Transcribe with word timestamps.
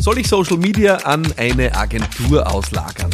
Soll 0.00 0.18
ich 0.18 0.28
Social 0.28 0.56
Media 0.56 0.96
an 0.98 1.26
eine 1.36 1.74
Agentur 1.74 2.50
auslagern? 2.50 3.10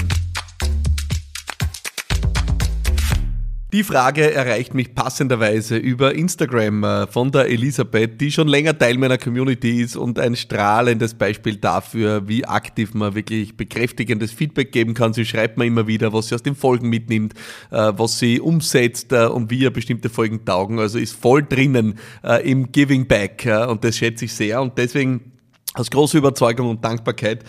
Die 3.72 3.82
Frage 3.82 4.32
erreicht 4.32 4.72
mich 4.72 4.94
passenderweise 4.94 5.76
über 5.76 6.14
Instagram 6.14 6.84
äh, 6.84 7.06
von 7.08 7.32
der 7.32 7.48
Elisabeth, 7.48 8.20
die 8.20 8.30
schon 8.30 8.46
länger 8.46 8.78
Teil 8.78 8.98
meiner 8.98 9.18
Community 9.18 9.80
ist 9.80 9.96
und 9.96 10.20
ein 10.20 10.36
strahlendes 10.36 11.14
Beispiel 11.14 11.56
dafür, 11.56 12.28
wie 12.28 12.44
aktiv 12.44 12.94
man 12.94 13.16
wirklich 13.16 13.56
bekräftigendes 13.56 14.30
Feedback 14.30 14.70
geben 14.70 14.94
kann. 14.94 15.12
Sie 15.12 15.24
schreibt 15.24 15.58
mir 15.58 15.64
immer 15.64 15.88
wieder, 15.88 16.12
was 16.12 16.28
sie 16.28 16.36
aus 16.36 16.42
den 16.44 16.54
Folgen 16.54 16.88
mitnimmt, 16.88 17.34
äh, 17.72 17.92
was 17.96 18.20
sie 18.20 18.40
umsetzt 18.40 19.10
äh, 19.12 19.26
und 19.26 19.50
wie 19.50 19.58
ihr 19.58 19.72
bestimmte 19.72 20.08
Folgen 20.08 20.44
taugen. 20.44 20.78
Also 20.78 20.98
ist 20.98 21.16
voll 21.16 21.42
drinnen 21.42 21.98
im 22.44 22.70
Giving 22.70 23.06
Back 23.08 23.48
und 23.68 23.82
das 23.82 23.96
schätze 23.96 24.26
ich 24.26 24.32
sehr 24.32 24.62
und 24.62 24.78
deswegen 24.78 25.33
aus 25.74 25.90
großer 25.90 26.18
Überzeugung 26.18 26.70
und 26.70 26.84
Dankbarkeit 26.84 27.44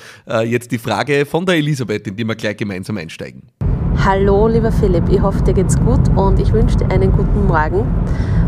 jetzt 0.45 0.71
die 0.71 0.77
Frage 0.77 1.25
von 1.25 1.45
der 1.45 1.55
Elisabeth, 1.55 2.07
in 2.07 2.15
die 2.15 2.25
wir 2.25 2.35
gleich 2.35 2.57
gemeinsam 2.57 2.97
einsteigen. 2.97 3.43
Hallo, 4.03 4.47
lieber 4.47 4.71
Philipp, 4.71 5.09
ich 5.09 5.21
hoffe, 5.21 5.41
dir 5.43 5.53
geht's 5.53 5.79
gut 5.79 6.01
und 6.15 6.39
ich 6.39 6.53
wünsche 6.53 6.77
dir 6.77 6.91
einen 6.91 7.11
guten 7.11 7.47
Morgen. 7.47 7.87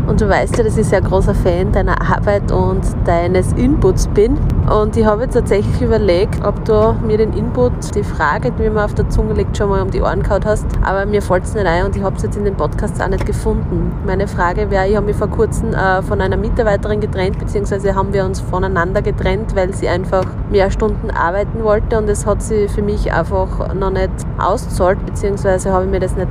Und 0.06 0.20
du 0.20 0.28
weißt 0.28 0.56
ja, 0.56 0.64
dass 0.64 0.78
ich 0.78 0.86
sehr 0.86 1.02
großer 1.02 1.34
Fan 1.34 1.72
deiner 1.72 2.00
Arbeit 2.00 2.50
und 2.52 2.80
deines 3.04 3.52
Inputs 3.54 4.06
bin. 4.08 4.38
Und 4.70 4.96
ich 4.96 5.04
habe 5.04 5.24
jetzt 5.24 5.34
tatsächlich 5.34 5.82
überlegt, 5.82 6.42
ob 6.46 6.64
du 6.64 6.94
mir 7.04 7.18
den 7.18 7.32
Input, 7.32 7.94
die 7.94 8.04
Frage, 8.04 8.52
die 8.52 8.70
mir 8.70 8.84
auf 8.84 8.94
der 8.94 9.08
Zunge 9.10 9.34
liegt, 9.34 9.56
schon 9.56 9.68
mal 9.68 9.82
um 9.82 9.90
die 9.90 10.00
Ohren 10.00 10.22
gehauen 10.22 10.44
hast. 10.46 10.66
Aber 10.82 11.04
mir 11.04 11.20
fällt 11.20 11.44
es 11.44 11.54
nicht 11.54 11.66
ein 11.66 11.84
und 11.84 11.96
ich 11.96 12.02
habe 12.02 12.16
es 12.16 12.22
jetzt 12.22 12.36
in 12.36 12.44
den 12.44 12.54
Podcasts 12.54 13.00
auch 13.00 13.08
nicht 13.08 13.26
gefunden. 13.26 13.92
Meine 14.06 14.28
Frage 14.28 14.70
wäre, 14.70 14.88
ich 14.88 14.96
habe 14.96 15.06
mich 15.06 15.16
vor 15.16 15.28
kurzem 15.28 15.74
äh, 15.74 16.00
von 16.02 16.20
einer 16.20 16.36
Mitarbeiterin 16.36 17.00
getrennt, 17.00 17.38
beziehungsweise 17.38 17.94
haben 17.94 18.12
wir 18.12 18.24
uns 18.24 18.40
voneinander 18.40 19.02
getrennt, 19.02 19.54
weil 19.56 19.74
sie 19.74 19.88
einfach 19.88 20.24
mehr 20.50 20.70
Stunden 20.70 21.10
arbeiten 21.10 21.64
wollte 21.64 21.98
und 21.98 22.08
es 22.08 22.24
hat 22.24 22.42
sie 22.42 22.68
für 22.68 22.82
mich 22.82 23.12
einfach 23.12 23.74
noch 23.74 23.90
nicht 23.90 24.10
auszahlt, 24.38 25.04
beziehungsweise 25.04 25.37
beziehungsweise 25.38 25.72
habe 25.72 25.84
ich 25.84 25.90
mir 25.90 26.00
das 26.00 26.16
nicht 26.16 26.28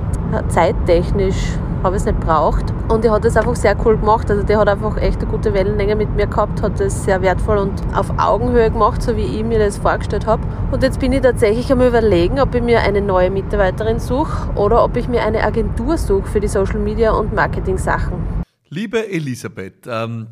zeittechnisch 0.49 1.35
habe 1.83 1.95
es 1.95 2.05
nicht 2.05 2.19
braucht. 2.19 2.65
Und 2.89 3.05
er 3.05 3.11
hat 3.11 3.23
es 3.23 3.37
einfach 3.37 3.55
sehr 3.55 3.77
cool 3.85 3.97
gemacht. 3.97 4.29
Also 4.31 4.41
der 4.43 4.57
hat 4.57 4.67
einfach 4.67 4.97
echt 4.97 5.21
eine 5.21 5.29
gute 5.29 5.53
Wellenlänge 5.53 5.95
mit 5.95 6.13
mir 6.15 6.25
gehabt, 6.25 6.61
hat 6.63 6.79
das 6.79 7.05
sehr 7.05 7.21
wertvoll 7.21 7.59
und 7.59 7.81
auf 7.93 8.09
Augenhöhe 8.17 8.71
gemacht, 8.71 9.01
so 9.01 9.15
wie 9.15 9.21
ich 9.21 9.43
mir 9.43 9.59
das 9.59 9.77
vorgestellt 9.77 10.25
habe. 10.25 10.41
Und 10.71 10.81
jetzt 10.81 10.99
bin 10.99 11.13
ich 11.13 11.21
tatsächlich 11.21 11.71
am 11.71 11.81
überlegen, 11.81 12.39
ob 12.39 12.55
ich 12.55 12.63
mir 12.63 12.81
eine 12.81 12.99
neue 12.99 13.29
Mitarbeiterin 13.29 13.99
suche 13.99 14.49
oder 14.55 14.83
ob 14.83 14.97
ich 14.97 15.07
mir 15.07 15.21
eine 15.21 15.43
Agentur 15.43 15.97
suche 15.97 16.27
für 16.27 16.39
die 16.39 16.47
Social 16.47 16.79
Media 16.79 17.11
und 17.11 17.33
Marketing 17.33 17.77
Sachen. 17.77 18.43
Liebe 18.69 19.07
Elisabeth, 19.07 19.87
ähm, 19.87 20.27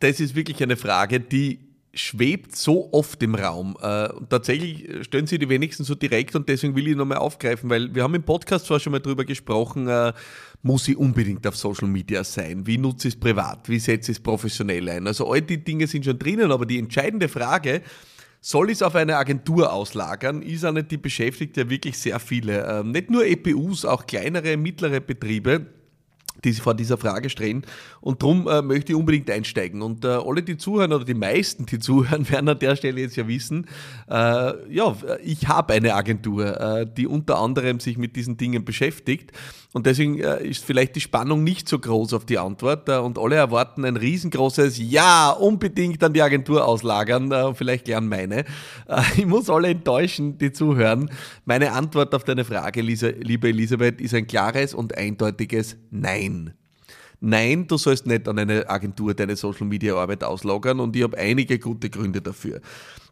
das 0.00 0.18
ist 0.18 0.34
wirklich 0.34 0.60
eine 0.62 0.76
Frage, 0.76 1.20
die 1.20 1.65
schwebt 1.96 2.54
so 2.54 2.92
oft 2.92 3.22
im 3.22 3.34
Raum. 3.34 3.76
Äh, 3.80 4.12
und 4.12 4.30
tatsächlich 4.30 5.04
stellen 5.04 5.26
sie 5.26 5.38
die 5.38 5.48
wenigsten 5.48 5.84
so 5.84 5.94
direkt 5.94 6.36
und 6.36 6.48
deswegen 6.48 6.76
will 6.76 6.88
ich 6.88 6.96
nochmal 6.96 7.18
aufgreifen, 7.18 7.68
weil 7.70 7.94
wir 7.94 8.02
haben 8.02 8.14
im 8.14 8.22
Podcast 8.22 8.66
zwar 8.66 8.78
schon 8.78 8.92
mal 8.92 9.00
drüber 9.00 9.24
gesprochen, 9.24 9.88
äh, 9.88 10.12
muss 10.62 10.86
ich 10.88 10.96
unbedingt 10.96 11.46
auf 11.46 11.56
Social 11.56 11.88
Media 11.88 12.22
sein? 12.24 12.66
Wie 12.66 12.78
nutze 12.78 13.08
ich 13.08 13.14
es 13.14 13.20
privat? 13.20 13.68
Wie 13.68 13.78
setze 13.78 14.12
ich 14.12 14.18
es 14.18 14.22
professionell 14.22 14.88
ein? 14.88 15.06
Also 15.06 15.30
all 15.30 15.42
die 15.42 15.62
Dinge 15.62 15.86
sind 15.86 16.04
schon 16.04 16.18
drinnen, 16.18 16.52
aber 16.52 16.66
die 16.66 16.78
entscheidende 16.78 17.28
Frage, 17.28 17.82
soll 18.40 18.70
ich 18.70 18.74
es 18.74 18.82
auf 18.82 18.94
eine 18.94 19.16
Agentur 19.16 19.72
auslagern? 19.72 20.42
Ist 20.42 20.62
nicht, 20.62 20.90
die 20.90 20.98
beschäftigt 20.98 21.56
ja 21.56 21.68
wirklich 21.68 21.98
sehr 21.98 22.20
viele. 22.20 22.66
Ähm, 22.66 22.92
nicht 22.92 23.10
nur 23.10 23.24
EPUs, 23.26 23.84
auch 23.84 24.06
kleinere, 24.06 24.56
mittlere 24.56 25.00
Betriebe 25.00 25.66
die 26.44 26.52
sich 26.52 26.62
vor 26.62 26.74
dieser 26.74 26.98
Frage 26.98 27.30
stellen. 27.30 27.62
Und 28.00 28.22
darum 28.22 28.48
äh, 28.48 28.62
möchte 28.62 28.92
ich 28.92 28.98
unbedingt 28.98 29.30
einsteigen. 29.30 29.82
Und 29.82 30.04
äh, 30.04 30.08
alle, 30.08 30.42
die 30.42 30.56
zuhören 30.56 30.92
oder 30.92 31.04
die 31.04 31.14
meisten, 31.14 31.66
die 31.66 31.78
zuhören, 31.80 32.28
werden 32.30 32.48
an 32.48 32.58
der 32.58 32.76
Stelle 32.76 33.00
jetzt 33.00 33.16
ja 33.16 33.26
wissen, 33.26 33.66
äh, 34.08 34.72
ja, 34.72 34.96
ich 35.22 35.48
habe 35.48 35.74
eine 35.74 35.94
Agentur, 35.94 36.60
äh, 36.60 36.86
die 36.86 37.06
unter 37.06 37.38
anderem 37.38 37.80
sich 37.80 37.98
mit 37.98 38.16
diesen 38.16 38.36
Dingen 38.36 38.64
beschäftigt. 38.64 39.32
Und 39.72 39.86
deswegen 39.86 40.18
äh, 40.20 40.46
ist 40.46 40.64
vielleicht 40.64 40.96
die 40.96 41.00
Spannung 41.00 41.44
nicht 41.44 41.68
so 41.68 41.78
groß 41.78 42.14
auf 42.14 42.24
die 42.24 42.38
Antwort. 42.38 42.88
Äh, 42.88 42.98
und 42.98 43.18
alle 43.18 43.36
erwarten 43.36 43.84
ein 43.84 43.96
riesengroßes 43.96 44.78
Ja, 44.78 45.30
unbedingt 45.30 46.02
an 46.02 46.12
die 46.12 46.22
Agentur 46.22 46.66
auslagern. 46.66 47.54
Vielleicht 47.54 47.86
gern 47.86 48.08
meine. 48.08 48.44
Ich 49.16 49.26
muss 49.26 49.50
alle 49.50 49.68
enttäuschen, 49.68 50.38
die 50.38 50.52
zuhören. 50.52 51.10
Meine 51.44 51.72
Antwort 51.72 52.14
auf 52.14 52.24
deine 52.24 52.44
Frage, 52.44 52.82
liebe 52.82 53.48
Elisabeth, 53.48 54.00
ist 54.00 54.14
ein 54.14 54.26
klares 54.26 54.74
und 54.74 54.96
eindeutiges 54.96 55.76
Nein. 55.90 56.25
Nein, 57.20 57.66
du 57.66 57.78
sollst 57.78 58.06
nicht 58.06 58.28
an 58.28 58.38
eine 58.38 58.68
Agentur 58.68 59.14
deine 59.14 59.36
Social 59.36 59.66
Media 59.66 59.94
Arbeit 59.96 60.22
auslagern 60.22 60.80
und 60.80 60.94
ich 60.94 61.02
habe 61.02 61.16
einige 61.16 61.58
gute 61.58 61.88
Gründe 61.88 62.20
dafür. 62.20 62.60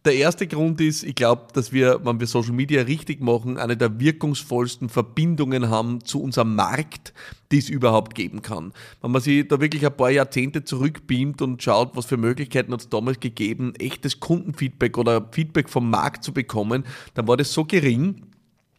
Der 0.05 0.15
erste 0.15 0.47
Grund 0.47 0.83
ist, 0.83 1.03
ich 1.03 1.15
glaube, 1.15 1.47
dass 1.55 1.73
wir, 1.73 2.05
wenn 2.05 2.21
wir 2.21 2.27
Social 2.27 2.53
Media 2.53 2.83
richtig 2.83 3.23
machen, 3.23 3.57
eine 3.57 3.75
der 3.75 3.99
wirkungsvollsten 3.99 4.91
Verbindungen 4.91 5.71
haben 5.71 6.05
zu 6.05 6.23
unserem 6.23 6.55
Markt, 6.55 7.15
die 7.51 7.57
es 7.57 7.71
überhaupt 7.71 8.15
geben 8.15 8.43
kann. 8.43 8.75
Wenn 9.01 9.13
man 9.13 9.23
sich 9.23 9.49
da 9.49 9.59
wirklich 9.63 9.87
ein 9.87 9.97
paar 9.97 10.11
Jahrzehnte 10.11 10.63
zurückbeamt 10.63 11.41
und 11.41 11.63
schaut, 11.63 11.97
was 11.97 12.05
für 12.05 12.19
Möglichkeiten 12.19 12.75
hat 12.75 12.83
es 12.83 12.91
damals 12.91 13.19
gegeben, 13.19 13.75
echtes 13.77 14.21
Kundenfeedback 14.21 14.99
oder 14.99 15.27
Feedback 15.33 15.71
vom 15.71 15.89
Markt 15.89 16.23
zu 16.23 16.35
bekommen, 16.35 16.85
dann 17.15 17.27
war 17.27 17.39
das 17.39 17.55
so 17.55 17.65
gering, 17.65 18.27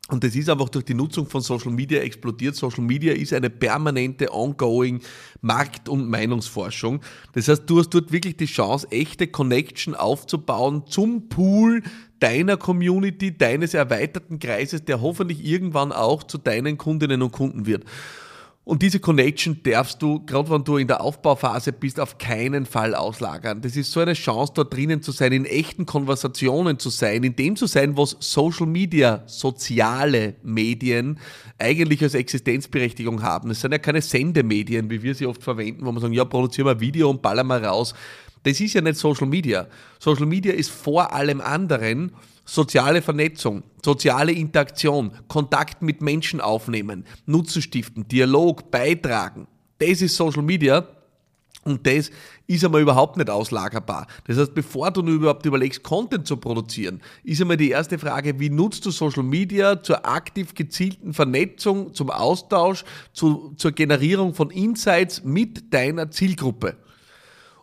und 0.10 0.24
das 0.24 0.36
ist 0.36 0.50
einfach 0.50 0.70
durch 0.70 0.86
die 0.86 0.94
Nutzung 0.94 1.26
von 1.28 1.42
Social 1.42 1.72
Media 1.72 2.00
explodiert. 2.00 2.56
Social 2.56 2.84
Media 2.84 3.14
ist 3.14 3.34
eine 3.34 3.50
permanente, 3.50 4.32
ongoing 4.32 5.02
Markt- 5.42 5.90
und 5.90 6.08
Meinungsforschung. 6.08 7.02
Das 7.34 7.48
heißt, 7.48 7.64
du 7.66 7.80
hast 7.80 7.90
dort 7.90 8.12
wirklich 8.12 8.38
die 8.38 8.46
Chance, 8.46 8.88
echte 8.92 9.26
Connection 9.26 9.96
aufzubauen 9.96 10.84
zum 10.86 11.28
Pool 11.28 11.82
deiner 12.20 12.56
Community, 12.56 13.36
deines 13.36 13.74
erweiterten 13.74 14.38
Kreises, 14.38 14.86
der 14.86 15.02
hoffentlich 15.02 15.44
irgendwann 15.44 15.92
auch 15.92 16.24
zu 16.24 16.38
deinen 16.38 16.78
Kundinnen 16.78 17.24
und 17.24 17.32
Kunden 17.32 17.66
wird. 17.66 17.84
Und 18.66 18.82
diese 18.82 19.00
Connection 19.00 19.62
darfst 19.62 20.02
du, 20.02 20.26
gerade 20.26 20.50
wenn 20.50 20.64
du 20.64 20.78
in 20.78 20.88
der 20.88 21.00
Aufbauphase 21.00 21.72
bist, 21.72 22.00
auf 22.00 22.18
keinen 22.18 22.66
Fall 22.66 22.96
auslagern. 22.96 23.62
Das 23.62 23.76
ist 23.76 23.92
so 23.92 24.00
eine 24.00 24.14
Chance, 24.14 24.54
dort 24.56 24.74
drinnen 24.74 25.04
zu 25.04 25.12
sein, 25.12 25.32
in 25.34 25.46
echten 25.46 25.86
Konversationen 25.86 26.80
zu 26.80 26.90
sein, 26.90 27.24
in 27.24 27.36
dem 27.36 27.56
zu 27.56 27.68
sein, 27.68 27.96
was 27.96 28.18
Social 28.20 28.66
Media, 28.66 29.22
soziale 29.28 30.34
Medien 30.42 31.20
eigentlich 31.60 32.02
als 32.02 32.16
Existenzberechtigung 32.16 33.22
haben. 33.22 33.52
Es 33.52 33.62
sind 33.62 33.72
ja 33.72 33.78
keine 33.78 34.02
Sendemedien, 34.02 34.90
wie 34.90 35.04
wir 35.04 35.14
sie 35.14 35.28
oft 35.28 35.44
verwenden, 35.44 35.86
wo 35.86 35.92
man 35.92 36.02
sagen, 36.02 36.14
ja, 36.14 36.26
produzieren 36.26 36.66
wir 36.66 36.80
Video 36.80 37.12
und 37.12 37.22
ballern 37.22 37.46
wir 37.46 37.64
raus. 37.64 37.94
Das 38.46 38.60
ist 38.60 38.76
ja 38.76 38.82
nicht 38.82 38.98
Social 38.98 39.26
Media. 39.26 39.68
Social 40.00 40.28
Media 40.28 40.54
ist 40.54 40.70
vor 40.70 41.12
allem 41.12 41.42
anderen 41.42 42.12
soziale 42.46 43.02
Vernetzung, 43.02 43.64
soziale 43.84 44.34
Interaktion, 44.34 45.12
Kontakt 45.28 45.82
mit 45.82 46.04
Menschen 46.04 46.40
aufnehmen, 46.40 47.06
Nutzen 47.26 47.64
stiften, 47.64 48.08
Dialog, 48.08 48.70
beitragen. 48.70 49.48
Das 49.80 50.00
ist 50.00 50.16
Social 50.16 50.44
Media 50.44 50.88
und 51.64 51.88
das 51.88 52.12
ist 52.46 52.64
einmal 52.64 52.84
überhaupt 52.84 53.18
nicht 53.18 53.32
auslagerbar. 53.32 54.06
Das 54.28 54.38
heißt, 54.38 54.54
bevor 54.54 54.92
du 54.92 55.02
überhaupt 55.02 55.48
überlegst, 55.48 55.82
Content 55.82 56.28
zu 56.28 56.38
produzieren, 56.38 57.02
ist 57.24 57.42
einmal 57.42 57.58
die 57.58 57.72
erste 57.72 57.98
Frage, 57.98 58.40
wie 58.40 58.52
nutzt 58.52 58.86
du 58.86 58.92
Social 58.92 59.24
Media 59.24 59.82
zur 59.82 60.06
aktiv 60.06 60.54
gezielten 60.54 61.16
Vernetzung, 61.16 61.96
zum 61.96 62.12
Austausch, 62.12 62.84
zu, 63.12 63.56
zur 63.58 63.72
Generierung 63.72 64.36
von 64.36 64.52
Insights 64.52 65.24
mit 65.24 65.74
deiner 65.74 66.12
Zielgruppe. 66.12 66.78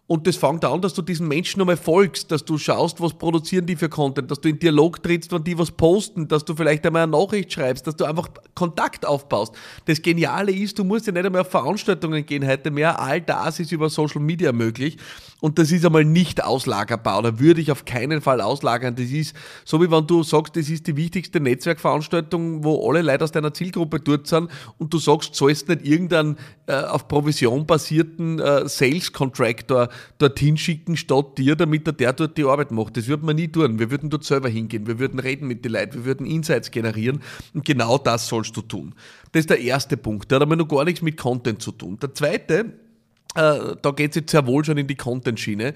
Und 0.08 0.26
das 0.26 0.36
fängt 0.36 0.64
an, 0.64 0.82
dass 0.82 0.94
du 0.94 1.00
diesen 1.00 1.28
Menschen 1.28 1.60
nochmal 1.60 1.76
folgst, 1.76 2.32
dass 2.32 2.44
du 2.44 2.58
schaust, 2.58 3.00
was 3.00 3.14
produzieren 3.14 3.66
die 3.66 3.76
für 3.76 3.88
Content, 3.88 4.30
dass 4.30 4.40
du 4.40 4.48
in 4.48 4.58
Dialog 4.58 5.02
trittst, 5.02 5.32
wenn 5.32 5.44
die 5.44 5.56
was 5.56 5.70
posten, 5.70 6.26
dass 6.26 6.44
du 6.44 6.56
vielleicht 6.56 6.84
einmal 6.84 7.04
eine 7.04 7.12
Nachricht 7.12 7.52
schreibst, 7.52 7.86
dass 7.86 7.96
du 7.96 8.04
einfach 8.04 8.28
Kontakt 8.54 9.06
aufbaust. 9.06 9.54
Das 9.86 10.02
Geniale 10.02 10.52
ist, 10.52 10.78
du 10.78 10.84
musst 10.84 11.06
ja 11.06 11.12
nicht 11.12 11.24
einmal 11.24 11.42
auf 11.42 11.50
Veranstaltungen 11.50 12.26
gehen 12.26 12.46
heute 12.46 12.70
mehr. 12.70 13.00
All 13.00 13.20
das 13.20 13.60
ist 13.60 13.70
über 13.70 13.88
Social 13.88 14.20
Media 14.20 14.52
möglich. 14.52 14.98
Und 15.40 15.58
das 15.58 15.72
ist 15.72 15.84
einmal 15.84 16.04
nicht 16.04 16.44
auslagerbar 16.44 17.18
oder 17.18 17.40
würde 17.40 17.60
ich 17.60 17.72
auf 17.72 17.84
keinen 17.84 18.20
Fall 18.20 18.40
auslagern. 18.40 18.94
Das 18.94 19.06
ist 19.06 19.34
so 19.64 19.82
wie 19.82 19.90
wenn 19.90 20.06
du 20.06 20.22
sagst, 20.22 20.56
das 20.56 20.68
ist 20.68 20.86
die 20.86 20.96
wichtigste 20.96 21.40
Netzwerkveranstaltung, 21.40 22.62
wo 22.62 22.88
alle 22.88 23.02
Leute 23.02 23.24
aus 23.24 23.32
deiner 23.32 23.52
Zielgruppe 23.52 23.98
dort 23.98 24.28
sind 24.28 24.50
und 24.78 24.94
du 24.94 24.98
sagst, 24.98 25.34
sollst 25.34 25.68
nicht 25.68 25.84
irgendeinen 25.84 26.36
äh, 26.66 26.74
auf 26.74 27.08
Provision 27.08 27.66
basierten 27.66 28.38
äh, 28.38 28.68
Sales 28.68 29.12
Contractor 29.12 29.88
dorthin 30.18 30.56
schicken 30.56 30.96
statt 30.96 31.38
dir, 31.38 31.56
damit 31.56 31.86
der, 31.86 31.92
der 31.92 32.12
dort 32.12 32.36
die 32.36 32.44
Arbeit 32.44 32.70
macht. 32.70 32.96
Das 32.96 33.06
würde 33.06 33.24
man 33.24 33.36
nie 33.36 33.48
tun. 33.48 33.78
Wir 33.78 33.90
würden 33.90 34.10
dort 34.10 34.24
selber 34.24 34.48
hingehen, 34.48 34.86
wir 34.86 34.98
würden 34.98 35.18
reden 35.18 35.48
mit 35.48 35.64
den 35.64 35.72
Leuten, 35.72 35.94
wir 35.94 36.04
würden 36.04 36.26
Insights 36.26 36.70
generieren 36.70 37.20
und 37.54 37.64
genau 37.64 37.98
das 37.98 38.26
sollst 38.26 38.56
du 38.56 38.62
tun. 38.62 38.94
Das 39.32 39.40
ist 39.40 39.50
der 39.50 39.60
erste 39.60 39.96
Punkt. 39.96 40.30
Der 40.30 40.36
hat 40.36 40.42
aber 40.42 40.56
noch 40.56 40.68
gar 40.68 40.84
nichts 40.84 41.02
mit 41.02 41.16
Content 41.16 41.62
zu 41.62 41.72
tun. 41.72 41.98
Der 42.00 42.14
zweite, 42.14 42.72
äh, 43.34 43.76
da 43.80 43.90
geht 43.94 44.10
es 44.10 44.16
jetzt 44.16 44.30
sehr 44.30 44.46
wohl 44.46 44.64
schon 44.64 44.78
in 44.78 44.86
die 44.86 44.96
Content-Schiene. 44.96 45.74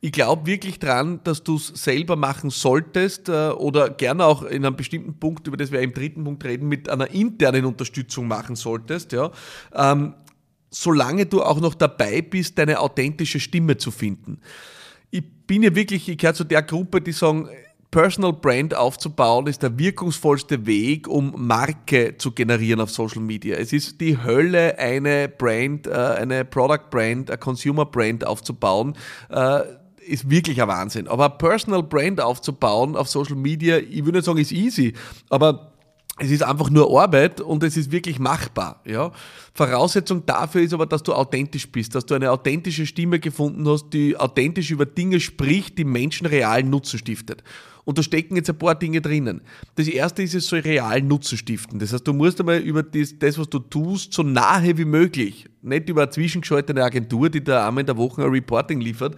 Ich 0.00 0.12
glaube 0.12 0.46
wirklich 0.46 0.78
dran, 0.78 1.20
dass 1.24 1.42
du 1.42 1.56
es 1.56 1.68
selber 1.68 2.14
machen 2.14 2.50
solltest 2.50 3.28
äh, 3.28 3.48
oder 3.48 3.90
gerne 3.90 4.26
auch 4.26 4.42
in 4.44 4.64
einem 4.64 4.76
bestimmten 4.76 5.18
Punkt, 5.18 5.46
über 5.48 5.56
das 5.56 5.72
wir 5.72 5.80
im 5.80 5.92
dritten 5.92 6.22
Punkt 6.22 6.44
reden, 6.44 6.68
mit 6.68 6.88
einer 6.88 7.10
internen 7.10 7.64
Unterstützung 7.64 8.28
machen 8.28 8.54
solltest. 8.54 9.10
Ja. 9.10 9.32
Ähm, 9.74 10.14
solange 10.70 11.26
du 11.26 11.42
auch 11.42 11.60
noch 11.60 11.74
dabei 11.74 12.22
bist, 12.22 12.58
deine 12.58 12.80
authentische 12.80 13.40
Stimme 13.40 13.76
zu 13.76 13.90
finden. 13.90 14.40
ich 15.10 15.24
bin 15.46 15.62
ja 15.62 15.74
wirklich, 15.74 16.08
ich 16.08 16.18
gehöre 16.18 16.34
zu 16.34 16.44
der 16.44 16.62
Gruppe, 16.62 17.00
die 17.00 17.12
sagen, 17.12 17.48
Personal 17.90 18.34
Brand 18.34 18.74
aufzubauen 18.74 19.46
ist 19.46 19.62
der 19.62 19.78
wirkungsvollste 19.78 20.66
Weg, 20.66 21.08
um 21.08 21.32
Marke 21.46 22.18
zu 22.18 22.32
generieren 22.32 22.80
auf 22.80 22.90
Social 22.90 23.22
Media. 23.22 23.56
Es 23.56 23.72
ist 23.72 23.98
die 24.00 24.22
Hölle, 24.22 24.78
eine 24.78 25.28
Brand, 25.28 25.86
äh, 25.86 25.92
eine 25.92 26.44
Product 26.44 26.90
Brand, 26.90 27.30
eine 27.30 27.38
Consumer 27.38 27.86
Brand 27.86 28.26
aufzubauen. 28.26 28.94
Äh, 29.30 29.60
ist 30.06 30.30
wirklich 30.30 30.60
ein 30.60 30.68
Wahnsinn. 30.68 31.08
Aber 31.08 31.30
Personal 31.30 31.82
Brand 31.82 32.20
aufzubauen 32.20 32.96
auf 32.96 33.08
Social 33.08 33.36
Media, 33.36 33.78
ich 33.78 34.04
würde 34.04 34.18
nicht 34.18 34.24
sagen, 34.24 34.38
ist 34.38 34.52
easy, 34.52 34.94
aber 35.30 35.72
es 36.18 36.30
ist 36.30 36.42
einfach 36.42 36.70
nur 36.70 37.00
Arbeit 37.00 37.40
und 37.40 37.62
es 37.62 37.76
ist 37.76 37.92
wirklich 37.92 38.18
machbar. 38.18 38.82
Ja? 38.84 39.12
Voraussetzung 39.54 40.26
dafür 40.26 40.62
ist 40.62 40.74
aber, 40.74 40.86
dass 40.86 41.02
du 41.02 41.12
authentisch 41.14 41.70
bist, 41.70 41.94
dass 41.94 42.06
du 42.06 42.14
eine 42.14 42.30
authentische 42.30 42.86
Stimme 42.86 43.20
gefunden 43.20 43.68
hast, 43.68 43.90
die 43.90 44.16
authentisch 44.16 44.70
über 44.70 44.86
Dinge 44.86 45.20
spricht, 45.20 45.78
die 45.78 45.84
Menschen 45.84 46.26
realen 46.26 46.70
Nutzen 46.70 46.98
stiftet. 46.98 47.42
Und 47.84 47.96
da 47.96 48.02
stecken 48.02 48.36
jetzt 48.36 48.50
ein 48.50 48.58
paar 48.58 48.74
Dinge 48.74 49.00
drinnen. 49.00 49.40
Das 49.76 49.88
erste 49.88 50.22
ist, 50.22 50.34
es 50.34 50.46
soll 50.46 50.58
realen 50.58 51.08
Nutzen 51.08 51.38
stiften. 51.38 51.78
Das 51.78 51.92
heißt, 51.92 52.06
du 52.06 52.12
musst 52.12 52.38
einmal 52.38 52.58
über 52.58 52.82
das, 52.82 53.18
das, 53.18 53.38
was 53.38 53.48
du 53.48 53.60
tust, 53.60 54.12
so 54.12 54.22
nahe 54.22 54.76
wie 54.76 54.84
möglich, 54.84 55.46
nicht 55.62 55.88
über 55.88 56.02
eine 56.02 56.10
zwischengeschaltete 56.10 56.84
Agentur, 56.84 57.30
die 57.30 57.42
da 57.42 57.66
einmal 57.66 57.80
in 57.80 57.86
der 57.86 57.96
Woche 57.96 58.22
ein 58.22 58.30
Reporting 58.30 58.80
liefert, 58.80 59.16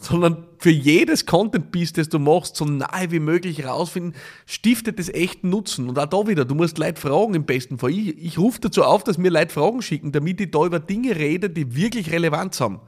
sondern 0.00 0.46
für 0.58 0.70
jedes 0.70 1.26
Content-Piece, 1.26 1.92
das 1.92 2.08
du 2.08 2.20
machst, 2.20 2.56
so 2.56 2.64
nahe 2.64 3.10
wie 3.10 3.18
möglich 3.18 3.66
rausfinden, 3.66 4.14
stiftet 4.46 4.98
es 5.00 5.08
echten 5.08 5.50
Nutzen. 5.50 5.88
Und 5.88 5.98
auch 5.98 6.06
da 6.06 6.28
wieder, 6.28 6.44
du 6.44 6.54
musst 6.54 6.78
Leute 6.78 7.00
fragen 7.00 7.34
im 7.34 7.44
besten 7.44 7.78
Fall. 7.78 7.90
Ich, 7.90 8.16
ich 8.16 8.38
rufe 8.38 8.60
dazu 8.60 8.84
auf, 8.84 9.02
dass 9.02 9.18
mir 9.18 9.30
Leute 9.30 9.52
Fragen 9.52 9.82
schicken, 9.82 10.12
damit 10.12 10.40
ich 10.40 10.52
da 10.52 10.64
über 10.64 10.78
Dinge 10.78 11.16
rede, 11.16 11.50
die 11.50 11.74
wirklich 11.74 12.12
Relevanz 12.12 12.60
haben. 12.60 12.80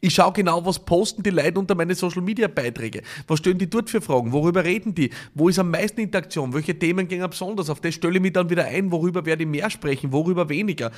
Ich 0.00 0.14
schaue 0.14 0.32
genau, 0.32 0.64
was 0.64 0.78
posten 0.78 1.24
die 1.24 1.30
Leute 1.30 1.58
unter 1.58 1.74
meine 1.74 1.96
Social 1.96 2.22
Media 2.22 2.46
Beiträge. 2.46 3.02
Was 3.26 3.40
stellen 3.40 3.58
die 3.58 3.68
dort 3.68 3.90
für 3.90 4.00
Fragen? 4.00 4.30
Worüber 4.30 4.64
reden 4.64 4.94
die? 4.94 5.10
Wo 5.34 5.48
ist 5.48 5.58
am 5.58 5.72
meisten 5.72 6.00
Interaktion? 6.00 6.54
Welche 6.54 6.78
Themen 6.78 7.08
gehen 7.08 7.28
besonders? 7.28 7.68
Auf 7.68 7.80
das 7.80 7.96
stelle 7.96 8.14
ich 8.14 8.22
mich 8.22 8.32
dann 8.32 8.48
wieder 8.48 8.64
ein. 8.64 8.92
Worüber 8.92 9.26
werde 9.26 9.42
ich 9.42 9.48
mehr 9.48 9.70
sprechen? 9.70 10.12
Worüber 10.12 10.48
weniger? 10.48 10.92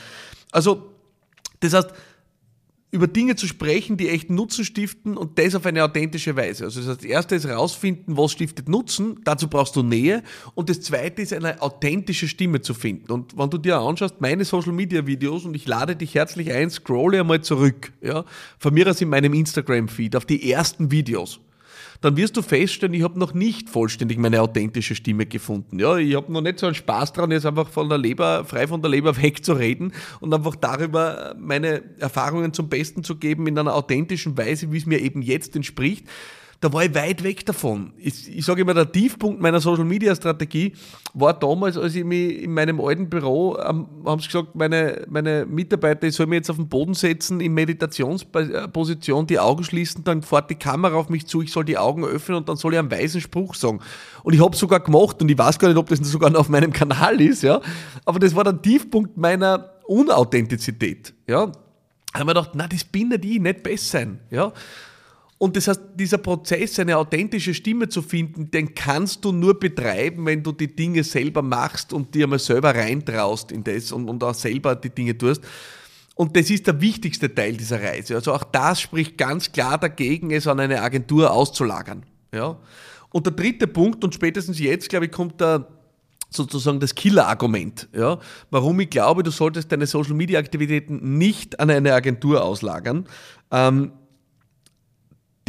Also, 0.52 0.90
das 1.60 1.72
heißt, 1.72 1.94
über 2.92 3.06
Dinge 3.06 3.36
zu 3.36 3.46
sprechen, 3.46 3.96
die 3.96 4.08
echt 4.08 4.30
Nutzen 4.30 4.64
stiften 4.64 5.16
und 5.16 5.38
das 5.38 5.54
auf 5.54 5.64
eine 5.66 5.84
authentische 5.84 6.36
Weise. 6.36 6.64
Also 6.64 6.82
das 6.82 7.04
erste 7.04 7.36
ist 7.36 7.46
herausfinden, 7.46 8.16
was 8.16 8.32
stiftet 8.32 8.68
Nutzen, 8.68 9.20
dazu 9.24 9.48
brauchst 9.48 9.76
du 9.76 9.82
Nähe 9.82 10.22
und 10.54 10.68
das 10.68 10.80
zweite 10.80 11.22
ist 11.22 11.32
eine 11.32 11.62
authentische 11.62 12.26
Stimme 12.26 12.60
zu 12.62 12.74
finden. 12.74 13.12
Und 13.12 13.38
wenn 13.38 13.50
du 13.50 13.58
dir 13.58 13.78
anschaust, 13.78 14.20
meine 14.20 14.44
Social 14.44 14.72
Media 14.72 15.06
Videos 15.06 15.44
und 15.44 15.54
ich 15.54 15.66
lade 15.66 15.94
dich 15.94 16.14
herzlich 16.14 16.52
ein, 16.52 16.70
scrolle 16.70 17.20
einmal 17.20 17.42
zurück, 17.42 17.92
ja, 18.00 18.24
von 18.58 18.74
mir 18.74 18.88
aus 18.88 19.00
in 19.00 19.08
meinem 19.08 19.34
Instagram 19.34 19.88
Feed 19.88 20.16
auf 20.16 20.24
die 20.24 20.50
ersten 20.50 20.90
Videos 20.90 21.40
dann 22.00 22.16
wirst 22.16 22.36
du 22.36 22.42
feststellen, 22.42 22.94
ich 22.94 23.02
habe 23.02 23.18
noch 23.18 23.34
nicht 23.34 23.68
vollständig 23.68 24.18
meine 24.18 24.40
authentische 24.40 24.94
Stimme 24.94 25.26
gefunden. 25.26 25.78
Ja, 25.78 25.96
ich 25.98 26.14
habe 26.14 26.32
noch 26.32 26.40
nicht 26.40 26.58
so 26.58 26.66
einen 26.66 26.74
Spaß 26.74 27.12
dran, 27.12 27.30
jetzt 27.30 27.44
einfach 27.44 27.68
von 27.68 27.88
der 27.88 27.98
Leber, 27.98 28.44
frei 28.44 28.66
von 28.66 28.80
der 28.80 28.90
Leber 28.90 29.16
wegzureden 29.22 29.92
und 30.20 30.32
einfach 30.32 30.56
darüber 30.56 31.34
meine 31.38 31.82
Erfahrungen 31.98 32.54
zum 32.54 32.68
Besten 32.68 33.04
zu 33.04 33.16
geben 33.16 33.46
in 33.46 33.58
einer 33.58 33.74
authentischen 33.74 34.36
Weise, 34.38 34.72
wie 34.72 34.78
es 34.78 34.86
mir 34.86 35.00
eben 35.00 35.20
jetzt 35.22 35.56
entspricht 35.56 36.06
da 36.60 36.70
war 36.74 36.84
ich 36.84 36.94
weit 36.94 37.22
weg 37.22 37.46
davon. 37.46 37.94
Ich, 37.96 38.36
ich 38.36 38.44
sage 38.44 38.60
immer, 38.60 38.74
der 38.74 38.92
Tiefpunkt 38.92 39.40
meiner 39.40 39.60
Social 39.60 39.84
Media 39.84 40.14
Strategie 40.14 40.74
war 41.14 41.32
damals, 41.32 41.78
als 41.78 41.94
ich 41.94 42.04
mich 42.04 42.42
in 42.42 42.52
meinem 42.52 42.82
alten 42.82 43.08
Büro, 43.08 43.56
ähm, 43.56 43.86
haben 44.04 44.20
sie 44.20 44.26
gesagt, 44.26 44.54
meine, 44.54 45.06
meine 45.08 45.46
Mitarbeiter, 45.46 46.06
ich 46.06 46.14
soll 46.14 46.26
mich 46.26 46.36
jetzt 46.36 46.50
auf 46.50 46.56
den 46.56 46.68
Boden 46.68 46.92
setzen, 46.92 47.40
in 47.40 47.54
Meditationsposition, 47.54 49.26
die 49.26 49.38
Augen 49.38 49.64
schließen, 49.64 50.04
dann 50.04 50.22
fährt 50.22 50.50
die 50.50 50.54
Kamera 50.54 50.96
auf 50.96 51.08
mich 51.08 51.26
zu, 51.26 51.40
ich 51.40 51.50
soll 51.50 51.64
die 51.64 51.78
Augen 51.78 52.04
öffnen 52.04 52.36
und 52.36 52.48
dann 52.50 52.56
soll 52.56 52.74
ich 52.74 52.78
einen 52.78 52.90
weisen 52.90 53.22
Spruch 53.22 53.54
sagen. 53.54 53.80
Und 54.22 54.34
ich 54.34 54.44
habe 54.44 54.54
sogar 54.54 54.80
gemacht 54.80 55.22
und 55.22 55.30
ich 55.30 55.38
weiß 55.38 55.58
gar 55.58 55.68
nicht, 55.68 55.78
ob 55.78 55.88
das 55.88 56.00
sogar 56.00 56.28
noch 56.28 56.40
auf 56.40 56.48
meinem 56.50 56.74
Kanal 56.74 57.22
ist, 57.22 57.42
ja. 57.42 57.62
Aber 58.04 58.18
das 58.18 58.36
war 58.36 58.44
der 58.44 58.60
Tiefpunkt 58.60 59.16
meiner 59.16 59.70
Unauthentizität, 59.86 61.14
ja. 61.26 61.46
Da 62.12 62.18
haben 62.18 62.26
wir 62.26 62.34
gedacht, 62.34 62.50
na, 62.52 62.66
das 62.66 62.84
bin 62.84 63.08
nicht 63.08 63.24
ich, 63.24 63.40
nicht 63.40 63.62
besser 63.62 63.98
sein, 63.98 64.20
ja. 64.30 64.52
Und 65.42 65.56
das 65.56 65.68
heißt, 65.68 65.80
dieser 65.94 66.18
Prozess, 66.18 66.78
eine 66.80 66.98
authentische 66.98 67.54
Stimme 67.54 67.88
zu 67.88 68.02
finden, 68.02 68.50
den 68.50 68.74
kannst 68.74 69.24
du 69.24 69.32
nur 69.32 69.58
betreiben, 69.58 70.26
wenn 70.26 70.42
du 70.42 70.52
die 70.52 70.76
Dinge 70.76 71.02
selber 71.02 71.40
machst 71.40 71.94
und 71.94 72.14
dir 72.14 72.24
einmal 72.24 72.38
selber 72.38 72.74
reintraust 72.74 73.50
in 73.50 73.64
das 73.64 73.90
und, 73.90 74.06
und 74.10 74.22
auch 74.22 74.34
selber 74.34 74.76
die 74.76 74.90
Dinge 74.90 75.16
tust. 75.16 75.40
Und 76.14 76.36
das 76.36 76.50
ist 76.50 76.66
der 76.66 76.78
wichtigste 76.82 77.34
Teil 77.34 77.56
dieser 77.56 77.82
Reise. 77.82 78.16
Also 78.16 78.34
auch 78.34 78.44
das 78.44 78.82
spricht 78.82 79.16
ganz 79.16 79.50
klar 79.50 79.78
dagegen, 79.78 80.30
es 80.30 80.46
an 80.46 80.60
eine 80.60 80.82
Agentur 80.82 81.32
auszulagern. 81.32 82.04
Ja? 82.34 82.58
Und 83.10 83.24
der 83.24 83.32
dritte 83.32 83.66
Punkt, 83.66 84.04
und 84.04 84.14
spätestens 84.14 84.58
jetzt, 84.58 84.90
glaube 84.90 85.06
ich, 85.06 85.10
kommt 85.10 85.40
da 85.40 85.66
sozusagen 86.28 86.80
das 86.80 86.94
Killer-Argument, 86.94 87.88
ja, 87.94 88.18
warum 88.50 88.78
ich 88.80 88.90
glaube, 88.90 89.22
du 89.22 89.30
solltest 89.30 89.72
deine 89.72 89.86
Social-Media-Aktivitäten 89.86 91.16
nicht 91.16 91.58
an 91.58 91.70
eine 91.70 91.94
Agentur 91.94 92.44
auslagern. 92.44 93.06
Ähm, 93.50 93.92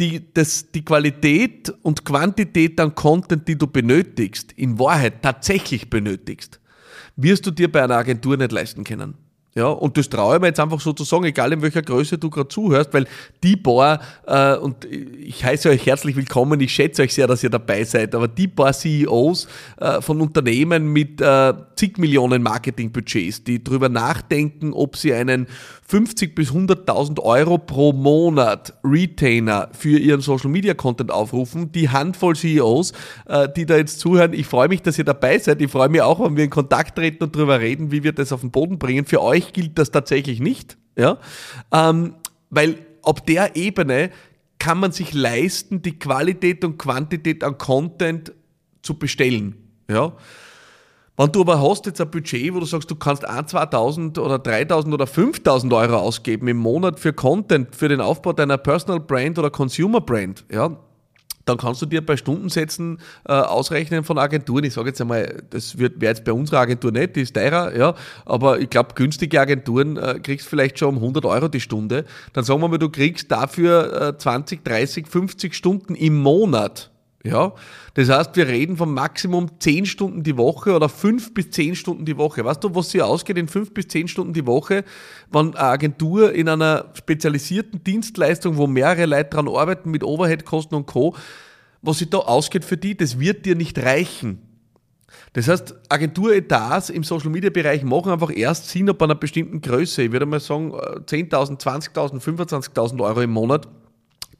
die, 0.02 0.34
das, 0.34 0.72
die 0.72 0.84
Qualität 0.84 1.72
und 1.82 2.04
Quantität 2.04 2.80
an 2.80 2.94
Content, 2.94 3.46
die 3.46 3.56
du 3.56 3.68
benötigst, 3.68 4.50
in 4.52 4.76
Wahrheit 4.80 5.22
tatsächlich 5.22 5.88
benötigst, 5.90 6.60
wirst 7.14 7.46
du 7.46 7.52
dir 7.52 7.70
bei 7.70 7.84
einer 7.84 7.96
Agentur 7.96 8.36
nicht 8.36 8.50
leisten 8.50 8.82
können. 8.82 9.14
Ja, 9.54 9.66
und 9.66 9.98
das 9.98 10.08
traue 10.08 10.36
ich 10.36 10.40
mir 10.40 10.46
jetzt 10.46 10.60
einfach 10.60 10.80
so 10.80 10.94
zu 10.94 11.04
sagen, 11.04 11.24
egal 11.24 11.52
in 11.52 11.60
welcher 11.60 11.82
Größe 11.82 12.16
du 12.16 12.30
gerade 12.30 12.48
zuhörst, 12.48 12.94
weil 12.94 13.06
die 13.42 13.56
paar, 13.56 14.00
äh, 14.26 14.56
und 14.56 14.86
ich 14.86 15.44
heiße 15.44 15.68
euch 15.68 15.84
herzlich 15.84 16.16
willkommen, 16.16 16.58
ich 16.60 16.72
schätze 16.72 17.02
euch 17.02 17.12
sehr, 17.12 17.26
dass 17.26 17.42
ihr 17.42 17.50
dabei 17.50 17.84
seid, 17.84 18.14
aber 18.14 18.28
die 18.28 18.48
paar 18.48 18.72
CEOs 18.72 19.46
äh, 19.78 20.00
von 20.00 20.22
Unternehmen 20.22 20.90
mit 20.90 21.20
äh, 21.20 21.52
zig 21.76 21.98
Millionen 21.98 22.42
Marketingbudgets, 22.42 23.44
die 23.44 23.62
darüber 23.62 23.90
nachdenken, 23.90 24.72
ob 24.72 24.96
sie 24.96 25.12
einen 25.12 25.46
50 25.86 26.34
bis 26.34 26.52
100.000 26.52 27.20
Euro 27.20 27.58
pro 27.58 27.92
Monat 27.92 28.72
Retainer 28.82 29.68
für 29.72 29.98
ihren 29.98 30.22
Social 30.22 30.48
Media 30.48 30.72
Content 30.72 31.10
aufrufen. 31.10 31.70
Die 31.72 31.90
Handvoll 31.90 32.34
CEOs, 32.34 32.92
äh, 33.26 33.46
die 33.54 33.66
da 33.66 33.76
jetzt 33.76 34.00
zuhören, 34.00 34.32
ich 34.32 34.46
freue 34.46 34.68
mich, 34.68 34.80
dass 34.80 34.96
ihr 34.96 35.04
dabei 35.04 35.38
seid. 35.38 35.60
Ich 35.60 35.70
freue 35.70 35.90
mich 35.90 36.00
auch, 36.00 36.24
wenn 36.24 36.38
wir 36.38 36.44
in 36.44 36.50
Kontakt 36.50 36.96
treten 36.96 37.24
und 37.24 37.36
darüber 37.36 37.60
reden, 37.60 37.92
wie 37.92 38.02
wir 38.02 38.12
das 38.12 38.32
auf 38.32 38.40
den 38.40 38.50
Boden 38.50 38.78
bringen. 38.78 39.04
Für 39.04 39.20
euch 39.20 39.41
gilt 39.52 39.78
das 39.78 39.90
tatsächlich 39.90 40.40
nicht, 40.40 40.78
ja, 40.96 41.18
ähm, 41.72 42.14
weil 42.50 42.78
auf 43.02 43.20
der 43.20 43.56
Ebene 43.56 44.10
kann 44.58 44.78
man 44.78 44.92
sich 44.92 45.12
leisten, 45.12 45.82
die 45.82 45.98
Qualität 45.98 46.64
und 46.64 46.78
Quantität 46.78 47.42
an 47.42 47.58
Content 47.58 48.32
zu 48.82 48.98
bestellen, 48.98 49.56
ja. 49.90 50.12
Wenn 51.16 51.30
du 51.30 51.42
aber 51.42 51.60
hast 51.60 51.84
jetzt 51.86 52.00
ein 52.00 52.10
Budget, 52.10 52.54
wo 52.54 52.60
du 52.60 52.64
sagst, 52.64 52.90
du 52.90 52.96
kannst 52.96 53.24
1, 53.24 53.52
2.000 53.52 54.18
oder 54.18 54.36
3.000 54.36 54.94
oder 54.94 55.04
5.000 55.04 55.76
Euro 55.76 55.96
ausgeben 55.96 56.48
im 56.48 56.56
Monat 56.56 56.98
für 56.98 57.12
Content, 57.12 57.76
für 57.76 57.88
den 57.88 58.00
Aufbau 58.00 58.32
deiner 58.32 58.56
Personal 58.56 58.98
Brand 58.98 59.38
oder 59.38 59.50
Consumer 59.50 60.00
Brand, 60.00 60.44
ja, 60.50 60.76
dann 61.44 61.56
kannst 61.56 61.82
du 61.82 61.86
dir 61.86 62.04
bei 62.04 62.16
Stundensätzen 62.16 62.98
äh, 63.26 63.32
ausrechnen 63.32 64.04
von 64.04 64.18
Agenturen. 64.18 64.64
Ich 64.64 64.74
sage 64.74 64.88
jetzt 64.88 65.00
einmal, 65.00 65.42
das 65.50 65.78
wäre 65.78 65.92
jetzt 66.00 66.24
bei 66.24 66.32
unserer 66.32 66.60
Agentur 66.60 66.92
nicht, 66.92 67.16
die 67.16 67.22
ist 67.22 67.34
teurer, 67.34 67.76
ja, 67.76 67.94
aber 68.24 68.60
ich 68.60 68.70
glaube, 68.70 68.94
günstige 68.94 69.40
Agenturen 69.40 69.96
äh, 69.96 70.20
kriegst 70.22 70.46
vielleicht 70.46 70.78
schon 70.78 70.90
um 70.90 70.96
100 70.96 71.24
Euro 71.24 71.48
die 71.48 71.60
Stunde. 71.60 72.04
Dann 72.32 72.44
sagen 72.44 72.60
wir 72.60 72.68
mal, 72.68 72.78
du 72.78 72.90
kriegst 72.90 73.30
dafür 73.30 74.14
äh, 74.14 74.18
20, 74.18 74.64
30, 74.64 75.06
50 75.06 75.54
Stunden 75.54 75.94
im 75.94 76.20
Monat 76.20 76.91
ja, 77.24 77.52
das 77.94 78.08
heißt, 78.08 78.34
wir 78.34 78.48
reden 78.48 78.76
vom 78.76 78.94
Maximum 78.94 79.60
10 79.60 79.86
Stunden 79.86 80.22
die 80.24 80.36
Woche 80.36 80.74
oder 80.74 80.88
5 80.88 81.34
bis 81.34 81.50
10 81.50 81.76
Stunden 81.76 82.04
die 82.04 82.16
Woche. 82.16 82.44
Weißt 82.44 82.64
du, 82.64 82.74
was 82.74 82.90
sie 82.90 83.00
ausgeht 83.00 83.38
in 83.38 83.46
5 83.46 83.72
bis 83.72 83.86
10 83.88 84.08
Stunden 84.08 84.32
die 84.32 84.46
Woche, 84.46 84.84
wenn 85.30 85.54
eine 85.54 85.60
Agentur 85.60 86.32
in 86.32 86.48
einer 86.48 86.86
spezialisierten 86.94 87.84
Dienstleistung, 87.84 88.56
wo 88.56 88.66
mehrere 88.66 89.06
Leute 89.06 89.30
dran 89.30 89.48
arbeiten 89.48 89.90
mit 89.90 90.02
Overhead-Kosten 90.02 90.74
und 90.74 90.86
Co., 90.86 91.14
was 91.80 91.98
sie 91.98 92.10
da 92.10 92.18
ausgeht 92.18 92.64
für 92.64 92.76
die, 92.76 92.96
das 92.96 93.20
wird 93.20 93.46
dir 93.46 93.54
nicht 93.54 93.78
reichen. 93.78 94.40
Das 95.32 95.48
heißt, 95.48 95.74
Agenturetats 95.88 96.90
im 96.90 97.04
Social-Media-Bereich 97.04 97.84
machen 97.84 98.12
einfach 98.12 98.34
erst 98.34 98.68
Sinn 98.68 98.90
ab 98.90 99.02
einer 99.02 99.14
bestimmten 99.14 99.60
Größe. 99.60 100.02
Ich 100.02 100.12
würde 100.12 100.26
mal 100.26 100.40
sagen 100.40 100.72
10.000, 100.72 101.60
20.000, 101.60 102.20
25.000 102.20 103.02
Euro 103.02 103.22
im 103.22 103.30
Monat 103.30 103.68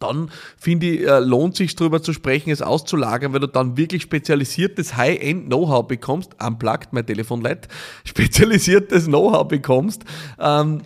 dann 0.03 0.31
finde 0.57 0.87
ich, 0.87 1.01
äh, 1.07 1.21
lohnt 1.21 1.57
sich 1.57 1.75
darüber 1.77 2.03
zu 2.03 2.13
sprechen, 2.13 2.51
es 2.51 2.63
auszulagern, 2.63 3.33
weil 3.33 3.41
du 3.41 3.49
dann 3.49 3.77
wirklich 3.77 4.03
spezialisiertes 4.03 4.97
High-End-Know-how 4.97 5.87
bekommst, 5.87 6.37
unplugged, 6.43 6.93
mein 6.93 7.07
Telefon 7.07 7.41
leid, 7.41 7.69
spezialisiertes 8.05 9.07
Know-how 9.07 9.47
bekommst, 9.49 10.05
ähm, 10.39 10.83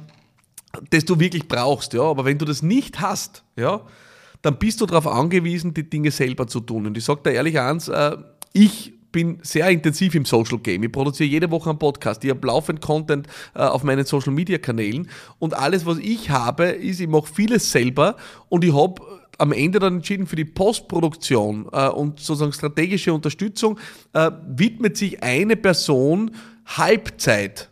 das 0.91 1.05
du 1.05 1.19
wirklich 1.19 1.49
brauchst, 1.49 1.95
ja. 1.95 2.03
Aber 2.03 2.25
wenn 2.25 2.39
du 2.39 2.45
das 2.45 2.63
nicht 2.63 3.01
hast, 3.01 3.45
ja, 3.57 3.81
dann 4.43 4.59
bist 4.59 4.81
du 4.81 4.87
darauf 4.87 5.07
angewiesen, 5.07 5.75
die 5.75 5.89
Dinge 5.89 6.11
selber 6.11 6.47
zu 6.47 6.61
tun. 6.61 6.87
Und 6.87 6.97
ich 6.97 7.05
sage 7.05 7.21
da 7.25 7.31
ehrlich 7.31 7.59
eins, 7.59 7.89
äh, 7.89 8.17
ich 8.53 8.96
bin 9.17 9.39
sehr 9.41 9.71
intensiv 9.71 10.15
im 10.15 10.27
Social 10.27 10.59
Game. 10.59 10.83
Ich 10.83 10.93
produziere 10.93 11.27
jede 11.27 11.51
Woche 11.51 11.71
einen 11.71 11.79
Podcast. 11.79 12.23
Ich 12.23 12.29
habe 12.29 12.47
laufend 12.47 12.83
Content 12.83 13.27
äh, 13.55 13.61
auf 13.61 13.83
meinen 13.83 14.05
Social 14.05 14.31
Media 14.31 14.59
Kanälen. 14.59 15.09
Und 15.39 15.55
alles, 15.55 15.87
was 15.87 15.97
ich 15.97 16.29
habe, 16.29 16.67
ist, 16.67 17.01
ich 17.01 17.09
mache 17.09 17.27
vieles 17.33 17.73
selber 17.73 18.17
und 18.51 18.63
ich 18.63 18.75
habe 18.75 19.01
am 19.39 19.53
Ende 19.53 19.79
dann 19.79 19.97
entschieden 19.97 20.27
für 20.27 20.37
die 20.37 20.45
Postproduktion 20.45 21.67
äh, 21.73 21.89
und 21.89 22.21
sozusagen 22.21 22.53
strategische 22.53 23.15
Unterstützung, 23.15 23.79
äh, 24.13 24.31
widmet 24.47 24.99
sich 24.99 25.23
eine 25.23 25.57
Person 25.57 26.33
Halbzeit 26.67 27.71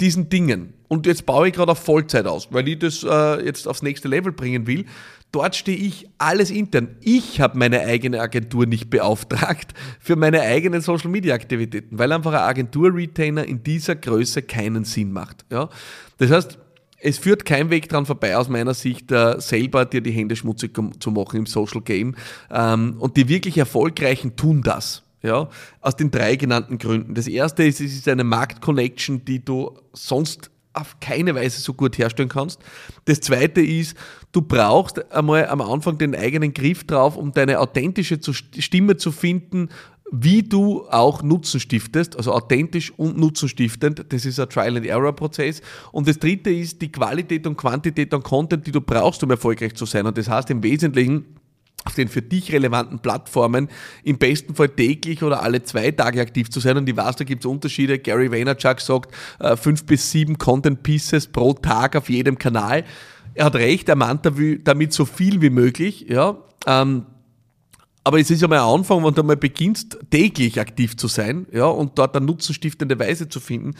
diesen 0.00 0.28
Dingen. 0.28 0.74
Und 0.88 1.06
jetzt 1.06 1.24
baue 1.24 1.46
ich 1.46 1.54
gerade 1.54 1.70
auf 1.70 1.78
Vollzeit 1.78 2.26
aus, 2.26 2.48
weil 2.50 2.66
ich 2.66 2.80
das 2.80 3.04
äh, 3.04 3.44
jetzt 3.44 3.68
aufs 3.68 3.82
nächste 3.82 4.08
Level 4.08 4.32
bringen 4.32 4.66
will. 4.66 4.86
Dort 5.34 5.56
stehe 5.56 5.76
ich 5.76 6.08
alles 6.16 6.52
intern. 6.52 6.94
Ich 7.00 7.40
habe 7.40 7.58
meine 7.58 7.80
eigene 7.80 8.20
Agentur 8.20 8.66
nicht 8.66 8.88
beauftragt 8.88 9.74
für 9.98 10.14
meine 10.14 10.42
eigenen 10.42 10.80
Social 10.80 11.10
Media 11.10 11.34
Aktivitäten, 11.34 11.98
weil 11.98 12.12
einfach 12.12 12.34
ein 12.34 12.38
Agentur-Retainer 12.38 13.44
in 13.44 13.64
dieser 13.64 13.96
Größe 13.96 14.42
keinen 14.42 14.84
Sinn 14.84 15.10
macht. 15.10 15.44
Ja? 15.50 15.70
Das 16.18 16.30
heißt, 16.30 16.58
es 17.00 17.18
führt 17.18 17.44
kein 17.44 17.68
Weg 17.70 17.88
dran 17.88 18.06
vorbei, 18.06 18.36
aus 18.36 18.48
meiner 18.48 18.74
Sicht, 18.74 19.10
äh, 19.10 19.40
selber 19.40 19.86
dir 19.86 20.02
die 20.02 20.12
Hände 20.12 20.36
schmutzig 20.36 20.78
zu 21.00 21.10
machen 21.10 21.38
im 21.38 21.46
Social 21.46 21.80
Game. 21.80 22.14
Ähm, 22.52 22.94
und 23.00 23.16
die 23.16 23.28
wirklich 23.28 23.58
Erfolgreichen 23.58 24.36
tun 24.36 24.62
das. 24.62 25.02
Ja, 25.20 25.48
aus 25.80 25.96
den 25.96 26.12
drei 26.12 26.36
genannten 26.36 26.78
Gründen. 26.78 27.14
Das 27.14 27.26
erste 27.26 27.64
ist, 27.64 27.80
es 27.80 27.94
ist 27.94 28.08
eine 28.08 28.24
Markt-Connection, 28.24 29.24
die 29.24 29.42
du 29.44 29.76
sonst 29.94 30.50
auf 30.74 31.00
keine 31.00 31.34
Weise 31.34 31.60
so 31.60 31.72
gut 31.72 31.96
herstellen 31.98 32.28
kannst. 32.28 32.60
Das 33.06 33.20
zweite 33.20 33.60
ist, 33.60 33.96
du 34.32 34.42
brauchst 34.42 35.10
einmal 35.12 35.46
am 35.46 35.60
Anfang 35.60 35.96
den 35.98 36.14
eigenen 36.14 36.52
Griff 36.52 36.84
drauf, 36.84 37.16
um 37.16 37.32
deine 37.32 37.60
authentische 37.60 38.18
Stimme 38.58 38.96
zu 38.96 39.12
finden, 39.12 39.68
wie 40.12 40.42
du 40.42 40.86
auch 40.90 41.22
Nutzen 41.22 41.60
stiftest, 41.60 42.16
also 42.16 42.32
authentisch 42.32 42.92
und 42.96 43.18
nutzenstiftend. 43.18 44.04
Das 44.10 44.24
ist 44.24 44.38
ein 44.38 44.48
Trial-and-Error-Prozess. 44.48 45.62
Und 45.92 46.06
das 46.06 46.18
dritte 46.18 46.50
ist 46.50 46.82
die 46.82 46.92
Qualität 46.92 47.46
und 47.46 47.56
Quantität 47.56 48.12
an 48.12 48.22
Content, 48.22 48.66
die 48.66 48.72
du 48.72 48.80
brauchst, 48.80 49.22
um 49.24 49.30
erfolgreich 49.30 49.74
zu 49.74 49.86
sein. 49.86 50.06
Und 50.06 50.18
das 50.18 50.28
heißt 50.28 50.50
im 50.50 50.62
Wesentlichen, 50.62 51.24
auf 51.84 51.94
den 51.94 52.08
für 52.08 52.22
dich 52.22 52.52
relevanten 52.52 52.98
Plattformen 52.98 53.68
im 54.02 54.18
besten 54.18 54.54
Fall 54.54 54.70
täglich 54.70 55.22
oder 55.22 55.42
alle 55.42 55.62
zwei 55.62 55.90
Tage 55.90 56.20
aktiv 56.20 56.50
zu 56.50 56.60
sein. 56.60 56.76
Und 56.76 56.88
ich 56.88 56.96
weiß, 56.96 57.16
da 57.16 57.24
gibt 57.24 57.44
es 57.44 57.46
Unterschiede. 57.46 57.98
Gary 57.98 58.30
Vaynerchuk 58.30 58.80
sagt, 58.80 59.14
äh, 59.38 59.56
fünf 59.56 59.84
bis 59.84 60.10
sieben 60.10 60.38
Content 60.38 60.82
Pieces 60.82 61.26
pro 61.26 61.52
Tag 61.52 61.96
auf 61.96 62.08
jedem 62.08 62.38
Kanal. 62.38 62.84
Er 63.34 63.46
hat 63.46 63.56
recht, 63.56 63.88
er 63.88 63.96
meint 63.96 64.20
damit 64.64 64.92
so 64.92 65.04
viel 65.04 65.42
wie 65.42 65.50
möglich. 65.50 66.06
Ja. 66.08 66.38
Ähm, 66.66 67.06
aber 68.04 68.20
es 68.20 68.30
ist 68.30 68.42
ja 68.42 68.48
mal 68.48 68.58
ein 68.58 68.80
Anfang, 68.80 69.04
wenn 69.04 69.14
du 69.14 69.22
mal 69.22 69.36
beginnst, 69.36 69.98
täglich 70.10 70.60
aktiv 70.60 70.96
zu 70.96 71.08
sein 71.08 71.46
ja, 71.52 71.64
und 71.64 71.98
dort 71.98 72.16
eine 72.16 72.26
nutzenstiftende 72.26 72.98
Weise 72.98 73.28
zu 73.28 73.40
finden 73.40 73.74